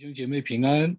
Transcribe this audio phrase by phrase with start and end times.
[0.00, 0.96] 弟兄姐妹平安。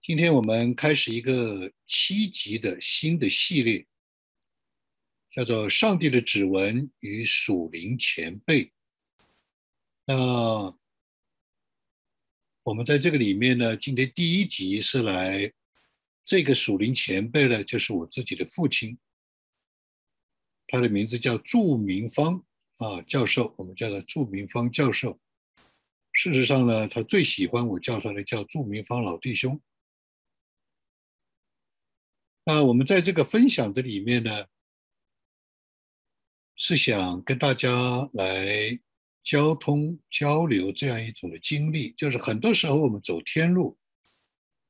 [0.00, 3.84] 今天我们开始一个七集的新的系列，
[5.28, 8.66] 叫做《上帝的指纹与属灵前辈》。
[10.04, 10.72] 那
[12.62, 15.52] 我们在这个里面呢，今天第一集是来
[16.24, 18.96] 这个属灵前辈呢，就是我自己的父亲，
[20.68, 22.44] 他的名字叫祝明芳
[22.76, 25.18] 啊教授，我们叫他祝明芳教授。
[26.12, 29.60] 事实上呢，他最喜欢我叫他的叫祝明芳老弟兄。
[32.44, 34.46] 那我们在这个分享的里面呢，
[36.56, 38.78] 是想跟大家来
[39.24, 43.78] 交通交流这样一种的经历，就是很多时候我们走天路，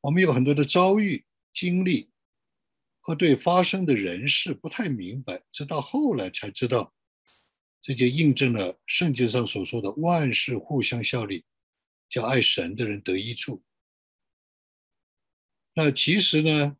[0.00, 2.10] 我们有很多的遭遇经历，
[3.00, 6.94] 和对发生的人事不太明白，直到后来才知道。
[7.82, 11.44] 这就印证了圣经上所说的“万事互相效力”，
[12.08, 13.60] 叫爱神的人得益处。
[15.74, 16.76] 那其实呢，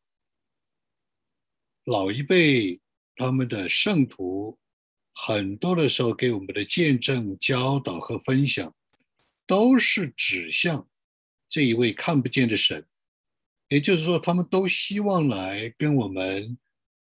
[1.84, 2.81] 老一辈
[3.17, 4.56] 他们的圣徒，
[5.12, 8.72] 很多的时候给我们的见证、教导和分享，
[9.44, 10.89] 都是指向
[11.48, 12.87] 这一位看不见的神。
[13.69, 16.56] 也就是说，他们都希望来跟我们。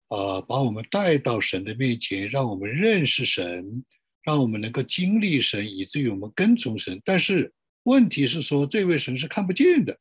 [0.07, 3.83] 啊，把我们带到神的面前，让我们认识神，
[4.23, 7.01] 让我们能够经历神，以至于我们跟从神。
[7.03, 7.53] 但是
[7.83, 9.99] 问题是说，这位神是看不见的。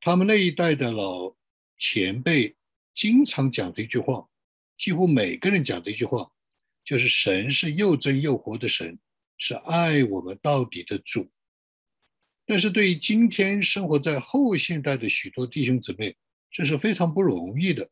[0.00, 1.34] 他们那一代的老
[1.78, 2.56] 前辈
[2.94, 4.26] 经常讲的一句话，
[4.78, 6.30] 几乎每个人讲的一句话，
[6.84, 8.98] 就是神是又真又活的神，
[9.38, 11.30] 是爱我们到底的主。
[12.46, 16.16] 但是对于今天生活在后现代的许多弟兄姊妹，
[16.50, 17.88] 这是非常不容易的。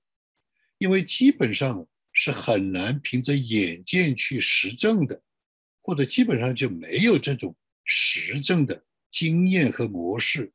[0.79, 5.23] 因为基本上是很难凭着眼见去实证的，
[5.83, 10.53] 或者基本上就没有这种实证的经验和模式。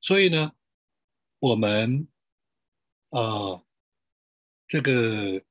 [0.00, 0.52] 所以呢，
[1.38, 2.08] 我们
[3.10, 3.62] 啊，
[4.68, 5.42] 这个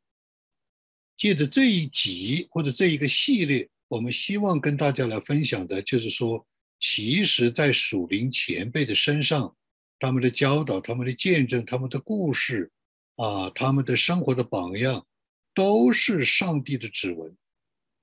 [1.18, 6.46] 借着这一集或者这一个系列，我们希望跟大家来分享的，就是说，
[6.80, 9.56] 其实，在属灵前辈的身上，
[10.00, 12.72] 他们的教导、他们的见证、他们的故事。
[13.16, 15.06] 啊，他们的生活的榜样
[15.54, 17.38] 都是上帝的指纹，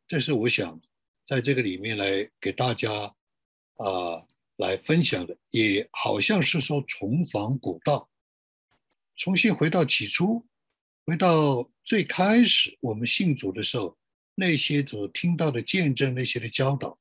[0.06, 0.80] 这是我想
[1.26, 3.12] 在这个里面来给大家
[3.74, 4.24] 啊
[4.56, 8.08] 来分享的，也好像是说重访古道，
[9.16, 10.46] 重新回到起初，
[11.04, 13.98] 回到最开始我们信主的时候
[14.36, 16.96] 那些所听到的见证，那些的教导，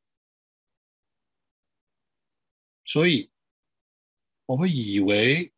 [2.86, 3.30] 所以
[4.48, 5.54] 我们以为。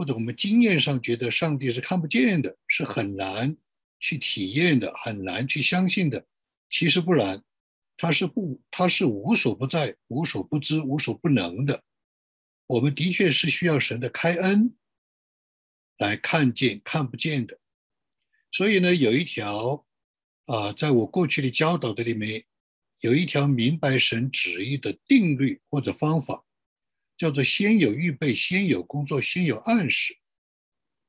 [0.00, 3.54] 或者我们经验上觉得上帝是看不见的，是很难
[3.98, 6.24] 去体验的，很难去相信的。
[6.70, 7.44] 其实不然，
[7.98, 11.84] 他是不，他是无所不在、无所不知、无所不能的。
[12.66, 14.74] 我们的确是需要神的开恩
[15.98, 17.58] 来看见看不见的。
[18.50, 19.84] 所以呢，有一条
[20.46, 22.42] 啊，在我过去的教导的里面，
[23.00, 26.42] 有一条明白神旨意的定律或者方法。
[27.20, 30.16] 叫做先有预备，先有工作，先有暗示。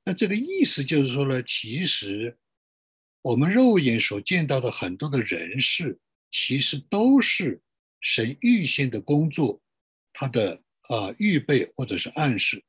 [0.03, 2.37] 那这个意思就是说呢，其实
[3.21, 5.97] 我们肉眼所见到的很多的人事，
[6.29, 7.61] 其实都是
[8.01, 9.61] 神预先的工作，
[10.11, 12.61] 他的啊预备或者是暗示。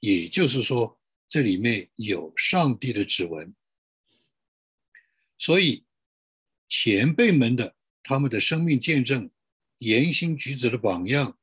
[0.00, 0.98] 也就是说，
[1.28, 3.54] 这里面有上帝的指纹。
[5.36, 5.84] 所以
[6.70, 9.30] 前辈们的他们的生命见证、
[9.76, 11.37] 言行举止的榜样。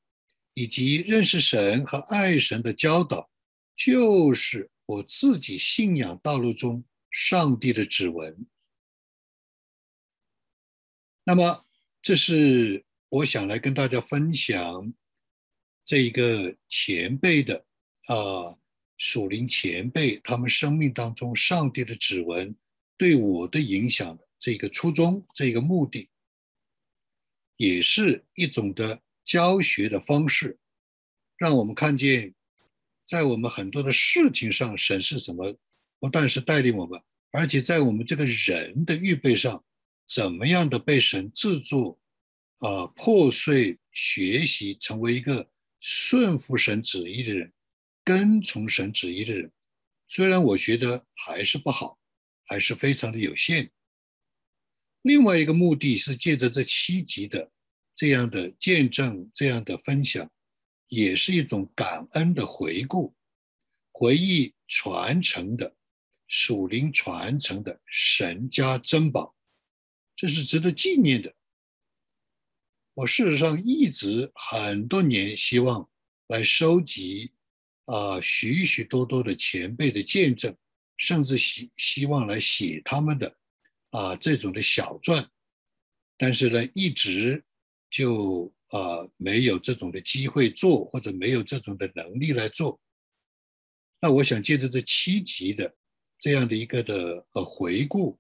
[0.56, 3.30] 以及认识神和爱神的教导，
[3.76, 8.48] 就是我自己信仰道路中上帝的指纹。
[11.26, 11.66] 那么，
[12.02, 14.94] 这是我想来跟大家分享
[15.84, 17.66] 这一个前辈的
[18.08, 18.58] 啊
[18.98, 22.56] 属灵前辈他们生命当中上帝的指纹
[22.98, 26.10] 对我的影响的这个初衷，这个目的，
[27.58, 29.02] 也是一种的。
[29.26, 30.60] 教学的方式，
[31.36, 32.34] 让我们看见，
[33.08, 35.58] 在我们很多的事情上，神是怎么
[36.00, 37.02] 不但是带领我们，
[37.32, 39.66] 而且在我们这个人的预备上，
[40.08, 42.00] 怎么样的被神制作，
[42.60, 45.50] 啊，破碎学习，成为一个
[45.80, 47.52] 顺服神旨意的人，
[48.04, 49.52] 跟从神旨意的人。
[50.08, 51.98] 虽然我觉得还是不好，
[52.46, 53.72] 还是非常的有限。
[55.02, 57.52] 另外一个目的是借着这七集的。
[57.96, 60.30] 这样的见证，这样的分享，
[60.88, 63.16] 也是一种感恩的回顾、
[63.92, 65.76] 回忆传承的
[66.28, 69.36] 属灵传承的神家珍宝，
[70.16, 71.34] 这是值得纪念的。
[72.96, 75.90] 我事实上一直很多年希望
[76.28, 77.32] 来收集
[77.86, 80.56] 啊许许多多的前辈的见证，
[80.98, 83.38] 甚至希希望来写他们的
[83.92, 85.30] 啊这种的小传，
[86.18, 87.44] 但是呢，一直
[87.90, 92.80] 就啊没有这种的机会做，或者没有这种的能力来做。
[94.02, 95.76] 那我想借着这七集的
[96.20, 98.20] 这样的一个的呃回顾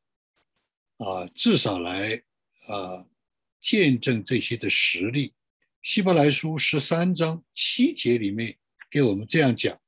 [0.97, 2.23] 啊，至少来
[2.67, 3.05] 啊。
[3.61, 5.29] 见证这些的实力，
[5.81, 8.59] 《希伯来书》十三章七节里面
[8.91, 9.81] 给我们这样讲：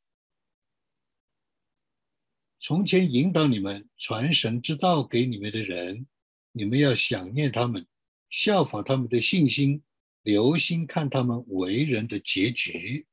[2.60, 6.08] 从前引导你们传神之道给你们的人，
[6.54, 7.86] 你们要想念他们，
[8.30, 9.82] 效仿他们的信心，
[10.24, 13.06] 留心看他们为人的结局。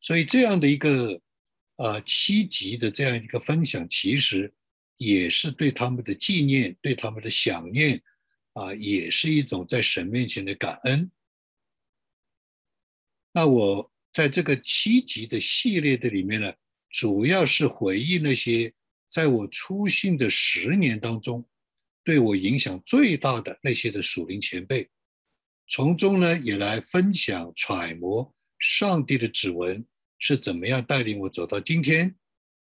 [0.00, 1.20] 所以，这样的一个
[1.76, 4.52] 呃七级的这样一个分享，其实
[4.96, 8.02] 也是对他们的纪念，对他们的想念。
[8.52, 11.08] 啊，也是一种在神面前的感恩。
[13.32, 16.52] 那我在这个七级的系列的里面呢，
[16.90, 18.74] 主要是回忆那些
[19.08, 21.48] 在我出信的十年当中，
[22.04, 24.88] 对我影响最大的那些的属灵前辈，
[25.68, 29.84] 从中呢也来分享揣摩上帝的指纹
[30.18, 32.14] 是怎么样带领我走到今天，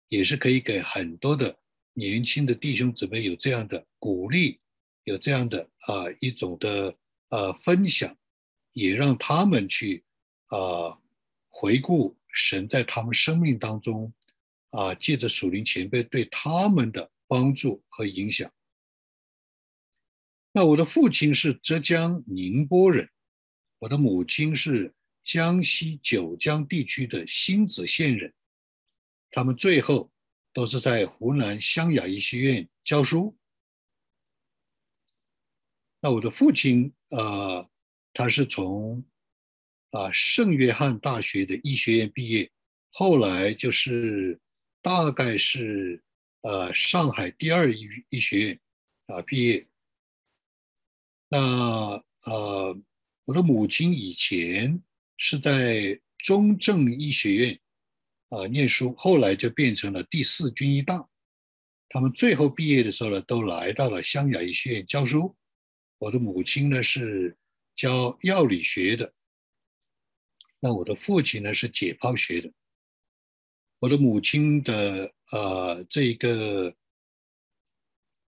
[0.07, 1.57] 也是可以给很多的
[1.93, 4.59] 年轻的弟兄姊妹有这样的鼓励。
[5.05, 6.95] 有这样的啊一种的
[7.29, 8.15] 呃分享，
[8.73, 10.03] 也让他们去
[10.49, 10.99] 啊
[11.47, 14.13] 回顾神在他们生命当中
[14.69, 18.51] 啊借着属灵前辈对他们的帮助和影响。
[20.51, 23.07] 那我的父亲是浙江宁波人，
[23.77, 24.93] 我的母亲是
[25.23, 28.33] 江西九江地区的新子县人，
[29.29, 30.11] 他们最后
[30.51, 33.37] 都是在湖南湘雅医学院教书。
[36.01, 37.69] 那我的父亲啊，
[38.11, 39.05] 他是从
[39.91, 42.51] 啊圣约翰大学的医学院毕业，
[42.89, 44.39] 后来就是
[44.81, 46.03] 大概是
[46.41, 48.59] 呃上海第二医医学院
[49.05, 49.68] 啊毕业。
[51.29, 52.77] 那呃
[53.25, 54.81] 我的母亲以前
[55.17, 57.59] 是在中正医学院
[58.29, 61.07] 啊念书，后来就变成了第四军医大。
[61.87, 65.35] 他们最后毕业的时候呢，都来到了湘雅医学院教书。
[65.97, 67.37] 我的母亲呢是
[67.75, 69.13] 教药理学的，
[70.59, 72.51] 那我的父亲呢是解剖学的。
[73.79, 76.75] 我的母亲的呃这个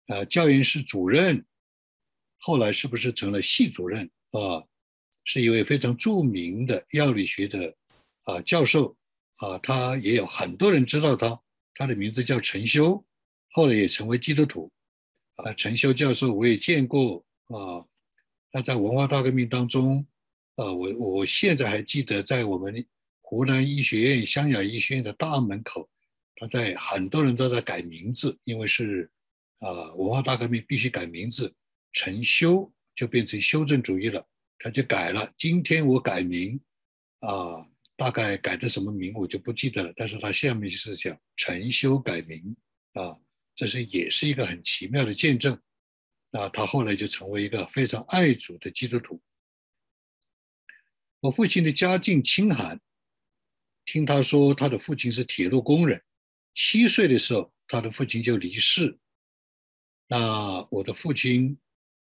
[0.06, 1.44] 呃教研室主任，
[2.38, 4.64] 后来是不是成了系主任啊？
[5.24, 7.74] 是一位非常著名的药理学的
[8.24, 8.96] 啊教授
[9.36, 11.38] 啊，他也有很多人知道他，
[11.74, 13.04] 他的名字叫陈修，
[13.50, 14.70] 后来也成为基督徒
[15.36, 15.52] 啊。
[15.52, 17.24] 陈修教授我也见过。
[17.48, 17.82] 啊，
[18.52, 20.06] 他在文化大革命当中，
[20.56, 22.86] 啊，我我现在还记得，在我们
[23.22, 25.88] 湖南医学院湘雅医学院的大门口，
[26.36, 29.10] 他在很多人都在改名字，因为是
[29.60, 31.54] 啊，文化大革命必须改名字，
[31.92, 34.26] 陈修就变成修正主义了，
[34.58, 35.32] 他就改了。
[35.36, 36.60] 今天我改名，
[37.20, 42.56] 啊，大概改的什么名我就不记得了，但是他下面是讲陈修改名，
[42.92, 43.16] 啊，
[43.54, 45.60] 这是也是一个很奇妙的见证。
[46.30, 49.20] 那他后来就成为一个非常爱主的基督徒。
[51.20, 52.78] 我父亲的家境清寒，
[53.84, 56.02] 听他说他的父亲是铁路工人，
[56.54, 58.98] 七岁的时候他的父亲就离世。
[60.06, 61.58] 那我的父亲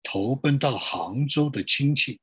[0.02, 2.21] 投奔到杭州的亲戚，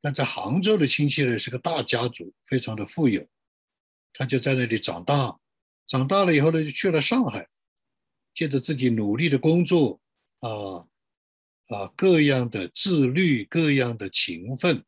[0.00, 3.26] 那在杭州的亲戚呢是个大家族，非常的富有，
[4.12, 5.38] 他就在那里长大。
[5.86, 7.48] 长大了以后呢，就去了上海，
[8.34, 10.00] 借着自己努力的工作
[10.40, 10.86] 啊。
[11.68, 14.84] 啊，各样的自律，各样的勤奋，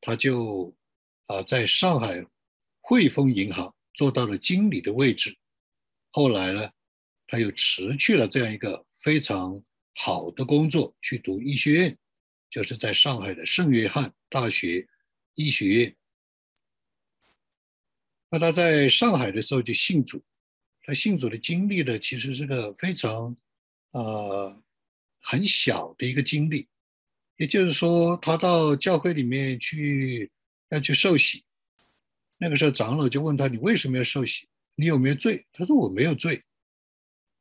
[0.00, 0.74] 他就
[1.26, 2.24] 啊，在上海
[2.80, 5.36] 汇丰银行做到了经理的位置。
[6.12, 6.70] 后来呢，
[7.26, 9.62] 他又辞去了这样一个非常
[9.96, 11.98] 好的工作，去读医学院，
[12.48, 14.86] 就是在上海的圣约翰大学
[15.34, 15.96] 医学院。
[18.30, 20.22] 那他在上海的时候就信主，
[20.84, 23.36] 他信主的经历呢，其实是个非常
[23.90, 24.62] 呃。
[25.28, 26.68] 很小的一个经历，
[27.36, 30.30] 也就是说，他到教会里面去
[30.68, 31.44] 要去受洗，
[32.36, 34.46] 那个时候长老就问他：“你为什么要受洗？
[34.76, 36.44] 你有没有罪？”他说：“我没有罪。”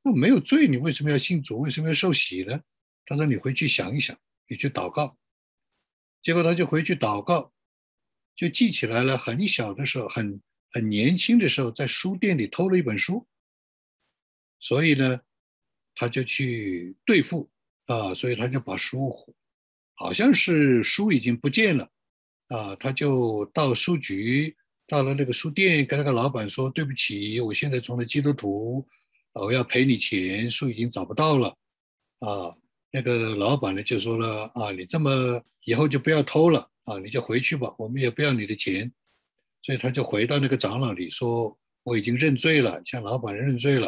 [0.05, 1.59] 那没有罪，你为什么要信主？
[1.59, 2.61] 为什么要受洗呢？
[3.07, 4.15] 他说：“你回去想一想，
[4.47, 5.17] 你去祷告。”
[6.21, 7.51] 结果他就回去祷告，
[8.35, 9.17] 就记起来了。
[9.17, 10.39] 很小的时候，很
[10.71, 13.27] 很年轻的时候，在书店里偷了一本书，
[14.59, 15.19] 所以呢，
[15.95, 17.49] 他就去对付。
[17.87, 19.13] 啊，所以他就把书
[19.93, 21.87] 好像是书已经不见了，
[22.47, 24.57] 啊，他就到书局，
[24.87, 28.87] 到了那个书店，跟那个老板说：“对不起，我现在成了基督徒，
[29.43, 31.55] 我要赔你钱，书已经找不到了。”
[32.19, 32.55] 啊，
[32.91, 38.91] 那个老板呢就说了：“啊，你这么以后就不要偷了，啊，你就回去吧，我们也不要你的钱。”
[39.63, 43.87] 所以他就回到那个长老里说：“我已经认罪了，向老板认罪了。”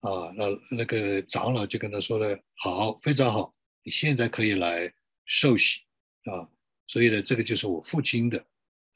[0.00, 4.92] 啊，那那个长老就跟他说了：“好，非常好，你现在可以来。”
[5.26, 5.80] 受洗
[6.24, 6.46] 啊，
[6.86, 8.38] 所以呢，这个就是我父亲的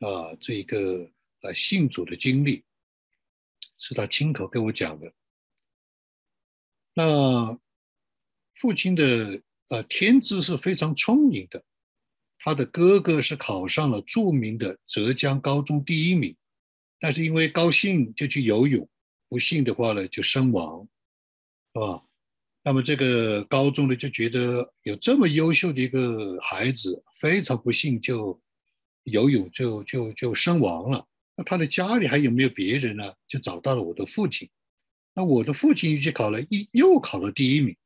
[0.00, 2.62] 啊，这一个呃信主的经历，
[3.78, 5.10] 是他亲口跟我讲的。
[6.98, 7.56] 那
[8.54, 11.62] 父亲的呃天资是非常聪明的，
[12.40, 16.34] 他的哥哥是考上了著名的浙江高中第一名，
[16.98, 18.88] 但是因为高兴就去游泳，
[19.28, 20.88] 不幸的话呢就身亡，
[21.72, 22.02] 是吧？
[22.64, 28.42] 那么这个高中呢就觉得有这么优秀的一个孩子，非常不幸就
[29.04, 31.06] 游泳就就就身亡了。
[31.36, 33.14] 那他的家里还有没有别人呢？
[33.28, 34.50] 就找到了我的父亲。
[35.18, 37.76] 那我的父亲去考了一又考了第一名，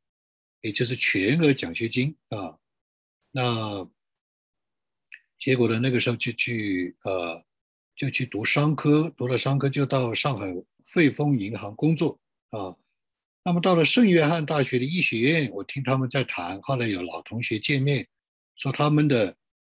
[0.61, 2.59] 也就是全额奖学金啊。
[3.31, 3.89] 那
[5.39, 7.43] 结果呢，那个时候就去呃
[7.97, 10.55] 就去读商科，读了商科就到上海
[10.93, 12.21] 汇丰银行工作
[12.51, 12.77] 啊。
[13.43, 16.61] 那么到了圣约翰大学的医学院，我听他们在谈。
[16.61, 18.07] 后来有老同学见面，
[18.57, 19.35] 说他们的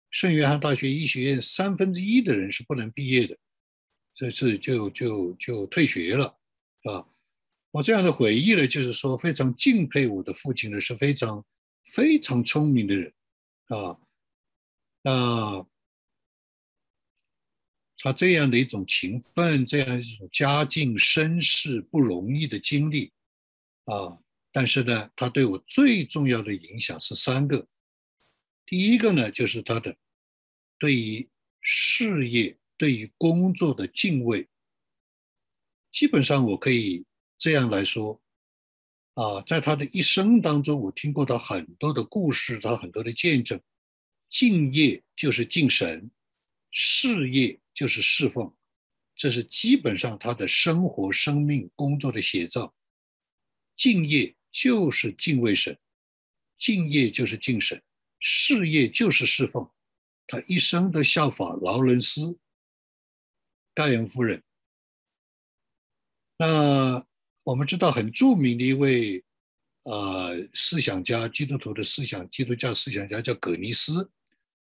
[0.10, 3.38] 圣约翰大学医学院三分之一的人是不能毕业的，
[4.14, 6.38] 这次就就就退学了，
[6.84, 7.08] 啊。
[7.76, 11.46] 我这样的回忆呢，就是说非常敬佩我的父亲呢，是非常
[11.84, 13.14] 非常聪明的人，
[13.68, 14.00] 啊，
[15.02, 15.68] 那
[17.98, 23.12] 他这样的一种勤奋，这样一种家境身世不容易的经历。
[23.84, 24.18] 啊，
[24.54, 27.68] 但是呢，他对我最重要的影响是三个。
[28.66, 29.98] 第一个呢，就是他的
[30.80, 31.30] 对于
[31.60, 34.48] 事业、对于工作的敬畏。
[35.92, 37.06] 基本上我可以
[37.38, 38.22] 这样来说，
[39.14, 43.62] 啊，在他的一生当中，我听过他很多的故事，他很多的见证。
[44.30, 46.10] 敬业就是敬神，
[46.72, 48.54] 事业就是侍奉，
[49.16, 52.74] 这是基本上他的生活、生命、工作的写照。
[53.78, 55.78] 敬业就是敬畏神，
[56.58, 57.82] 敬业就是敬神，
[58.20, 59.70] 事业就是侍奉。
[60.28, 62.40] 他一生都效法劳伦斯、
[63.74, 64.44] 盖恩夫人。
[66.38, 67.06] 那
[67.46, 69.24] 我们知道很著名的一位
[69.84, 74.12] 呃思想家，基督徒的思想，基督教思想家叫葛尼斯。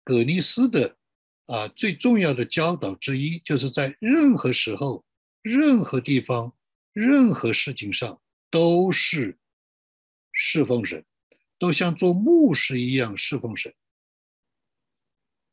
[0.03, 0.97] 葛尼斯的
[1.47, 5.05] 啊最重要的教导之一，就是在任何时候、
[5.43, 6.53] 任何地方、
[6.93, 8.21] 任何事情上。
[8.53, 9.39] 都是
[10.33, 11.05] 侍奉神，
[11.57, 13.73] 都像做牧师一样侍奉神。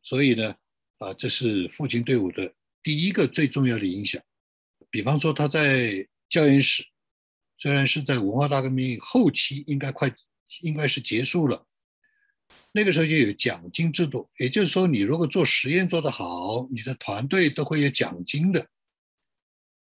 [0.01, 0.55] 所以呢，
[0.97, 4.19] 啊，这是父亲对我的第一个最重要的影响。
[4.89, 6.83] 比方说，他在教研室，
[7.57, 10.13] 虽然是在文化大革命后期，应该快
[10.61, 11.65] 应该是结束了，
[12.71, 18.67] 那个时候就有奖金制度，也就是说，你如果做实验做得好，你的团队都会有奖金的。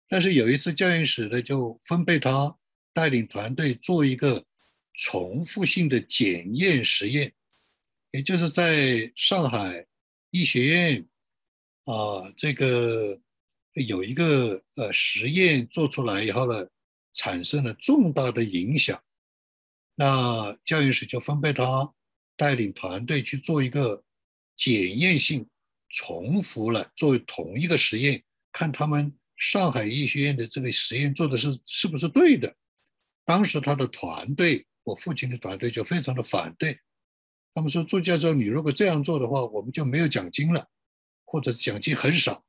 [0.09, 2.57] 但是有一次教研室呢，就分配他。
[2.95, 4.45] 带领团队做一个
[4.93, 7.33] 重复性的检验实验，
[8.11, 9.87] 也就是在上海
[10.29, 11.09] 医学院
[11.85, 13.19] 啊，这个
[13.73, 16.69] 有一个呃实验做出来以后呢，
[17.13, 19.03] 产生了重大的影响。
[19.95, 21.93] 那教研室就分配他
[22.37, 24.03] 带领团队去做一个
[24.57, 25.47] 检验性
[25.89, 32.57] 重复了做同一个实验，看他们上海医学院的这个实验做的是是不是对的。
[33.25, 36.81] 当时他的团队，我父亲的团队就非常的反对，
[37.53, 40.67] 他们说：“朱教授，你如果这样做的话，我们就没有奖金了，
[41.27, 42.43] 或者奖金很少，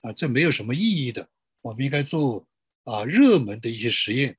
[0.00, 1.28] 啊，这没有什么意义的。
[1.60, 2.47] 我们应该做
[2.90, 4.36] 啊热门的一些实验。”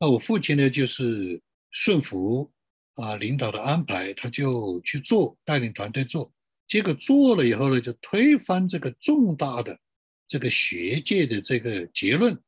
[0.00, 2.52] 那我父亲呢，就是顺服
[2.94, 6.32] 啊领导的安排，他就去做，带领团队做。
[6.66, 9.78] 结果做了以后呢，就推翻这个重大的
[10.26, 12.38] 这个学界的这个结论。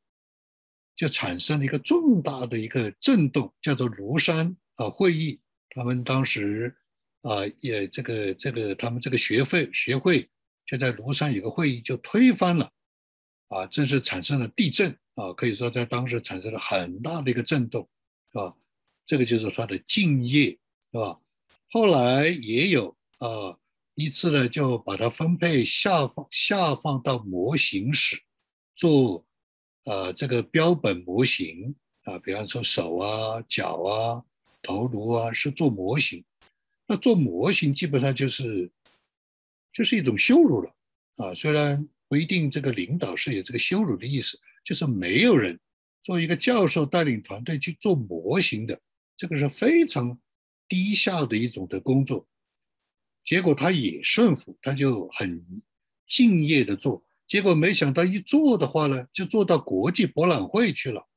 [0.93, 5.39] 就产生了一个重大的一个震动，叫做庐山啊会议。
[5.69, 6.77] 他们当时
[7.21, 10.29] 啊也这个这个他们这个学会学会
[10.67, 12.71] 就在庐山有个会议就推翻了，
[13.51, 17.87] 啊，真是产生了地震啊，可以说在当时产生了很大的一个震动，
[18.31, 18.55] 是吧？
[19.05, 20.57] 这个就是他的敬业，
[20.91, 21.19] 是吧？
[21.69, 23.57] 后来也有啊
[23.95, 28.21] 一次呢，就把它分配下放下放到模型室
[28.75, 29.25] 做。
[29.83, 34.23] 呃，这个标本模型啊，比方说手啊、脚啊、
[34.61, 36.23] 头颅啊，是做模型。
[36.85, 38.71] 那做模型基本上就是
[39.73, 40.71] 就是一种羞辱了
[41.17, 41.33] 啊！
[41.33, 45.59] 虽然一定这个领导是有这个羞辱的意思，就是没有人
[46.03, 48.79] 作为一个教授带领团队去做模型的，
[49.17, 50.19] 这个是非常
[50.67, 52.27] 低下的一种的工作。
[53.23, 55.45] 结果他也顺服，他就很
[56.07, 57.05] 敬业的做。
[57.27, 61.07] 结果没想到一做的话呢，就做到国际博览会去了，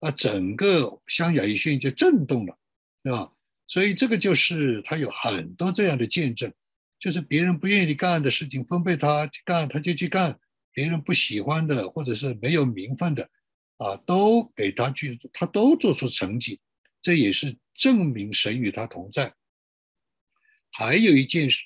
[0.00, 2.56] 啊，整个湘雅艺训就震动了，
[3.02, 3.32] 对吧？
[3.66, 6.52] 所以这个就是他有很多这样的见证，
[6.98, 10.32] 就是别人不愿意干的事情分配他去干，他就去干；
[10.72, 13.30] 别人不喜欢的或者是没有名分的，
[13.76, 16.60] 啊，都给他去，他都做出成绩，
[17.02, 19.34] 这也是证明神与他同在。
[20.70, 21.64] 还有一件事，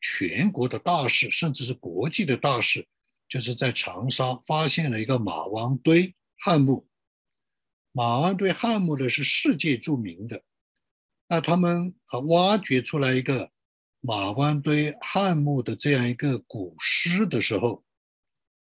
[0.00, 2.86] 全国的大事，甚至是国际的大事，
[3.28, 6.88] 就是在长沙发现了一个马王堆汉墓。
[7.92, 10.42] 马王堆汉墓呢是世界著名的。
[11.28, 13.50] 那他们啊，挖掘出来一个
[14.06, 17.84] 马湾堆汉墓的这样一个古尸的时候，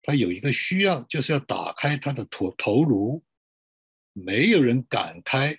[0.03, 3.25] 他有一个需要，就是要打开他的头头颅，
[4.13, 5.59] 没有人敢开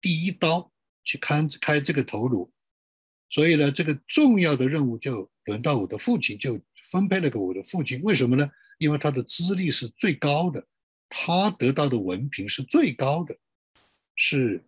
[0.00, 0.70] 第一刀
[1.02, 2.52] 去看开这个头颅，
[3.28, 6.60] 所以呢，这个重要的任务就轮到我的父亲，就
[6.92, 8.00] 分配了给我的父亲。
[8.02, 8.48] 为什么呢？
[8.78, 10.64] 因为他的资历是最高的，
[11.08, 13.36] 他得到的文凭是最高的，
[14.14, 14.62] 是。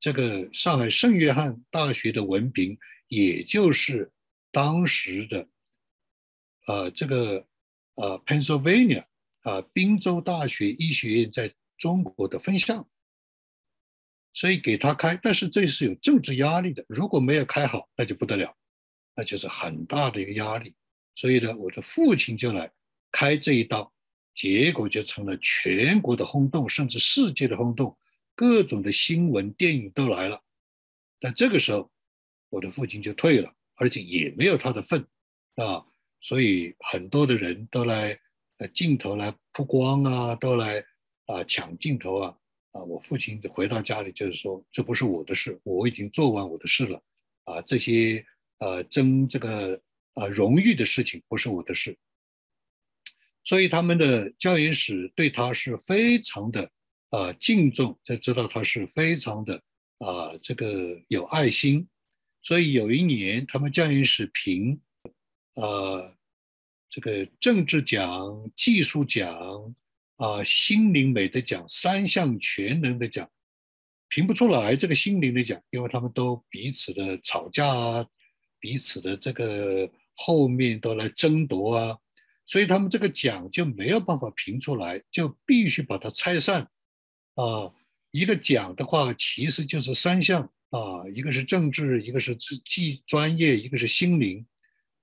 [0.00, 4.12] 这个上海圣约翰大学的文凭，也就是
[4.52, 5.48] 当时的，
[6.66, 7.46] 呃，这个
[7.94, 9.04] 呃，Pennsylvania
[9.42, 12.86] 啊，宾州大学医学院在中国的分校，
[14.34, 18.54] 所以给他开，但是这是有政治压力的，如果没有开好，那就不得了，
[19.14, 20.74] 那就是很大的一个压力。
[21.14, 22.70] 所以呢，我的父亲就来
[23.10, 23.92] 开这一刀，
[24.34, 27.96] 结果就成了全国的轰动，甚至世界的轰动。
[28.36, 30.40] 各种的新闻、电影都来了，
[31.18, 31.90] 但这个时候，
[32.48, 35.06] 我的父亲就退了，而且也没有他的份，
[35.56, 35.84] 啊，
[36.20, 38.18] 所以很多的人都来，
[38.58, 40.84] 呃，镜头来曝光啊，都来
[41.26, 42.36] 啊抢镜头啊，
[42.72, 47.02] 啊，我父亲回到家里就是说，这不是我的事，我已经做完我的事了，
[47.44, 48.24] 啊，这些
[48.58, 49.80] 呃争这个
[50.14, 51.96] 呃荣誉的事情不是我的事，
[53.44, 56.70] 所以他们的教研室对他是非常的。
[57.10, 59.54] 啊，敬重，才知道他是非常的
[59.96, 61.88] 啊，这个有爱心。
[62.48, 64.80] 所以有一年，他们教研室评，
[65.56, 66.16] 呃，
[66.88, 69.74] 这个政治奖、技术奖
[70.16, 73.30] 啊、心灵美的奖三项全能的奖，
[74.08, 78.06] 评不出来这个心灵的奖，因为他们都彼此的吵架啊，
[78.58, 81.98] 彼此的这个后面都来争夺啊，
[82.46, 86.62] 所以他们这个奖就没有办法评出来，就必须把它拆散。
[87.34, 87.70] 啊，
[88.10, 94.46] 一个奖的话，其实就是三项啊，一个是政治，一个是技专业，一个是心灵。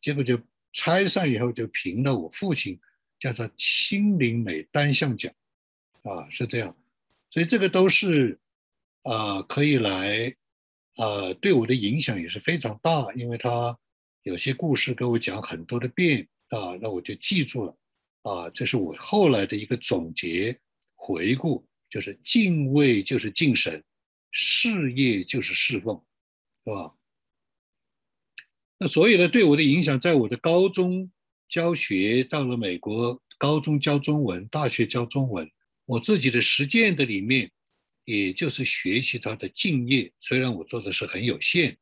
[0.02, 0.40] 结果就
[0.74, 2.80] 拆散以后，就评了我父亲，
[3.20, 5.34] 叫做心灵美单项奖，
[6.04, 6.76] 啊，是这样。
[7.30, 8.40] 所以这个都是
[9.04, 10.36] 啊，可以来
[10.96, 13.78] 啊，对我的影响也是非常大，因为他
[14.24, 17.78] 有些故事给我讲很多的遍啊，那我就记住了
[18.24, 20.60] 啊，这是我后来的一个总结
[20.96, 21.66] 回顾。
[21.88, 23.80] 就是敬畏，就是敬神；
[24.38, 26.04] 事业就是侍奉，
[26.66, 26.94] 是吧？
[28.78, 31.10] 那所以呢，对我的影响，在我的高中
[31.48, 35.50] 教学，到了美国高中教中文，大学教中文，
[35.86, 37.50] 我自己的实践的里面，
[38.04, 40.12] 也就是学习他的敬业。
[40.20, 41.78] 虽然我做的是很有限，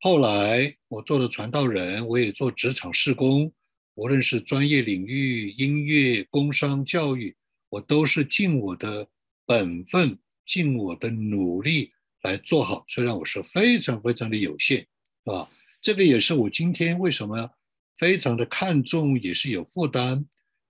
[0.00, 3.52] 后来我做了传道人，我也做职场事工，
[3.94, 7.36] 无论是专业领域、音乐、工商、教育，
[7.68, 9.08] 我都是尽我的。
[9.48, 12.84] 本分，尽我的努力来做好。
[12.88, 14.86] 虽然我是非常非常的有限，是
[15.24, 15.50] 吧？
[15.82, 17.50] 这个也是我今天为什么
[17.96, 20.24] 非常的看重，也是有负担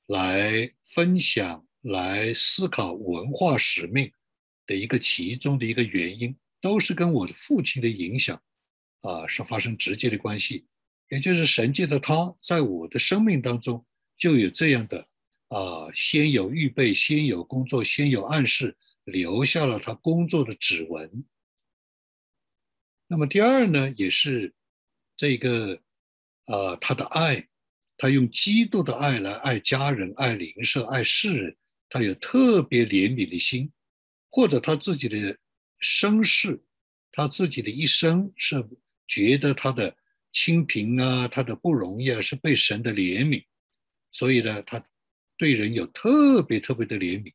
[0.07, 4.11] 来分享、来思考文化使命
[4.67, 8.41] 的一个其中的一个原因，都是跟我的父亲的影响
[9.03, 10.67] 啊是发生直接的关系。
[11.11, 13.85] 也就是神界的他，在我的生命当中
[14.19, 15.07] 就有这样的。
[15.49, 21.25] 啊，先有预备，先有工作，先有暗示，留下了他工作的指纹。
[23.07, 24.53] 那么第二呢，也是
[25.17, 25.81] 这个，
[26.45, 27.49] 呃，他的爱，
[27.97, 31.57] 他用基督的爱来爱家人、爱邻舍、爱世人，
[31.89, 33.73] 他有特别怜悯的心，
[34.29, 35.39] 或者他自己的
[35.79, 36.63] 身世，
[37.11, 38.63] 他自己的一生是
[39.09, 39.97] 觉得他的
[40.33, 43.45] 清贫啊，他的不容易啊，是被神的怜悯，
[44.13, 44.85] 所以呢，他。
[45.39, 47.31] 对人有特别特别的怜悯，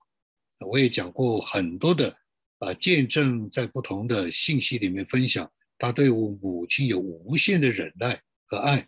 [0.68, 2.16] 我也讲过很多的
[2.60, 8.88] 啊见证，在不同的信息里面分享，他对我母亲有无限的忍耐和爱，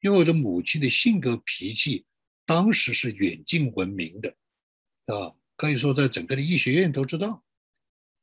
[0.00, 2.04] 因为我的母亲的性格脾气
[2.46, 4.34] 当时是远近闻名的，
[5.06, 7.44] 啊，可以说在整个的医学院都知道，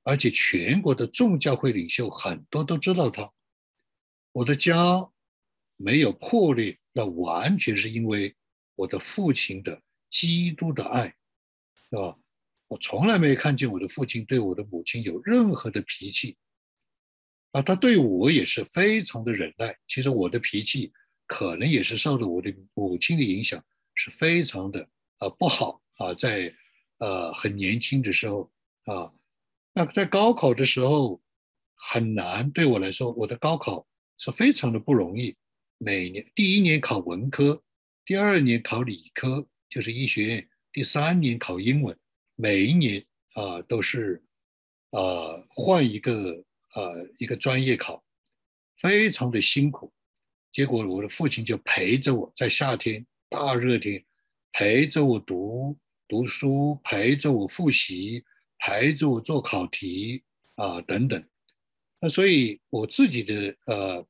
[0.03, 3.31] 而且全国的众教会领袖很多都知道他。
[4.31, 5.09] 我的家
[5.77, 8.35] 没有破裂，那完全是因为
[8.75, 11.15] 我的父亲的基督的爱，
[11.75, 12.17] 是吧？
[12.69, 16.37] 我从来没有看见我的父亲对我的母亲有任何的脾气。
[17.51, 19.75] 啊，他对我也是非常的忍耐。
[19.87, 20.93] 其实我的脾气
[21.25, 23.61] 可能也是受了我的母亲的影响，
[23.95, 26.13] 是非常的啊不好啊。
[26.13, 26.53] 在
[26.99, 28.51] 呃很年轻的时候
[28.85, 29.11] 啊，
[29.73, 31.19] 那在高考的时候
[31.75, 33.87] 很难对我来说，我的高考
[34.19, 35.35] 是非常的不容易。
[35.79, 37.63] 每年第一年考文科，
[38.05, 41.97] 第二年考理科，就是医学院，第三年考英文，
[42.39, 44.23] 每一年啊都是
[44.91, 46.43] 啊换一个。
[46.75, 48.03] 呃，一个专业考，
[48.77, 49.91] 非常的辛苦。
[50.51, 54.05] 结果我的父亲就陪着我在夏天大热天，
[54.51, 55.75] 陪着我读
[56.07, 58.23] 读书，陪着我复习，
[58.59, 60.23] 陪着我做考题
[60.57, 61.27] 啊等等。
[61.99, 64.07] 那所以我自己的呃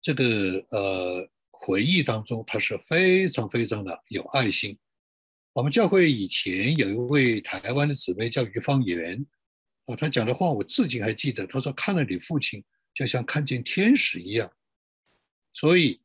[0.00, 4.78] 这个呃回忆当中，他是非常非常的有爱心。
[5.52, 9.24] 我们教会以前有一位台湾的姊妹叫于芳媛。
[9.86, 11.46] 啊，她讲的话我至今还记得。
[11.46, 14.50] 她说：“看了你父亲，就像看见天使一样。”
[15.52, 16.00] 所以，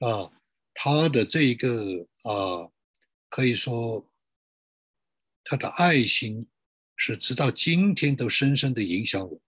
[0.00, 0.30] 啊，
[0.74, 2.68] 他的这一个啊，
[3.30, 4.10] 可以说
[5.44, 6.46] 他的爱心
[6.96, 9.40] 是直到今天都深深的影响我。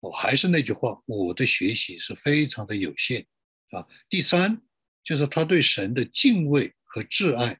[0.00, 3.26] 我还是那句话，我的学习是非常的有限
[3.72, 3.86] 啊。
[4.08, 4.62] 第三，
[5.02, 7.58] 就是他对神的敬畏和挚爱，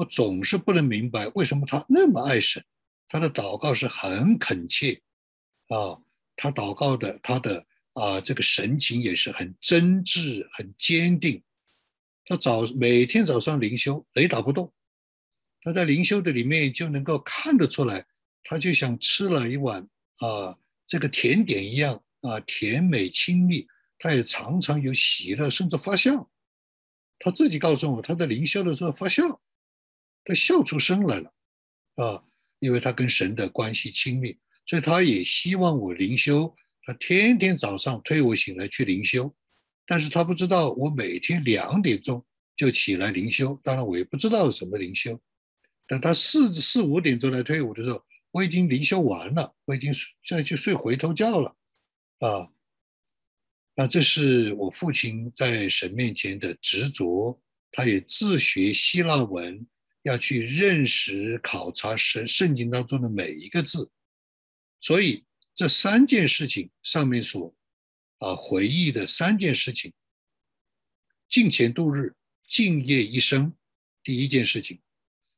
[0.00, 2.64] 我总是不能明白为什么他那么爱神。
[3.06, 5.02] 他的祷告是很恳切，
[5.68, 6.00] 啊，
[6.36, 11.42] 他祷告的他的啊这个神情也是很真挚、很坚定。
[12.24, 14.72] 他早每天早上灵修雷打不动，
[15.60, 18.06] 他在灵修的里面就能够看得出来，
[18.44, 19.86] 他就像吃了一碗
[20.20, 23.66] 啊这个甜点一样啊甜美亲密，
[23.98, 26.30] 他也常常有喜乐，甚至发笑。
[27.18, 29.42] 他自己告诉我，他在灵修的时候发笑，
[30.24, 31.32] 他笑出声来了，
[31.96, 32.24] 啊。
[32.62, 36.54] 因为他跟神的关系亲密，所以他也希望我灵修。
[36.82, 39.34] 他天天早上推我醒来去灵修，
[39.86, 42.22] 但是他不知道我每天两点钟
[42.54, 43.58] 就起来灵修。
[43.64, 45.18] 当然我也不知道什么灵修。
[45.86, 51.56] 等他四四五点钟来推我的时候，我已经灵修完了，我已经现在去睡回头觉了。
[52.18, 52.46] 啊，
[53.74, 57.40] 那这是我父亲在神面前的执着。
[57.72, 59.66] 他也自学希腊文。
[60.02, 63.90] 要去认识、考察圣圣经当中的每一个字，
[64.80, 67.54] 所以这三件事情上面所
[68.18, 69.92] 啊回忆的三件事情：
[71.28, 72.14] 敬虔度日、
[72.48, 73.54] 敬业一生。
[74.02, 74.80] 第一件事情，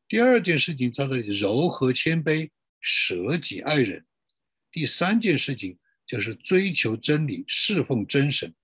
[0.06, 2.48] 第二件事情叫做柔和谦卑、
[2.80, 4.06] 舍己爱人。
[4.70, 8.54] 第三件事情就是追求真理、侍奉真神，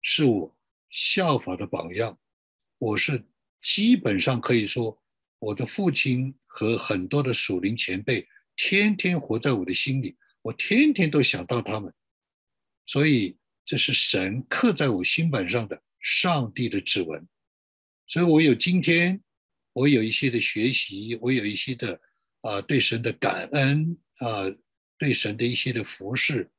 [0.00, 0.56] 是我
[0.88, 2.18] 效法的榜样。
[2.78, 3.22] 我是
[3.60, 4.98] 基本上可以说。
[5.38, 11.92] 我的父亲和很多的属灵前辈，天天活在我的心里，我天天都想到他们，
[12.86, 17.26] 所以这是神刻在我心板上的上帝的指纹，
[18.06, 19.22] 所以我有今天，
[19.72, 22.00] 我有一些的学习，我有一些的
[22.40, 24.44] 啊对神的感恩啊，
[24.96, 26.50] 对神的一些的服侍，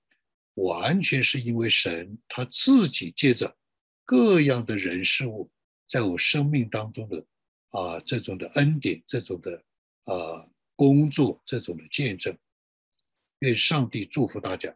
[0.56, 3.58] 完全是因为神他自己借着
[4.04, 5.50] 各样的人事物，
[5.88, 7.26] 在我生命当中的。
[7.76, 9.52] 啊，这种的恩典，这种的
[10.06, 12.38] 啊工作，这种的见证，
[13.40, 14.74] 愿上帝祝福大家。